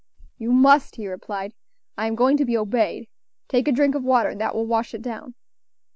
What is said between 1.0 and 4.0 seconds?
replied; "I am going to be obeyed. Take a drink